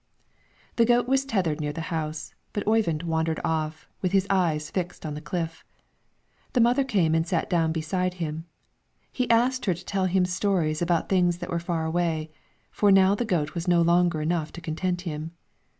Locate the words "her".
9.65-9.75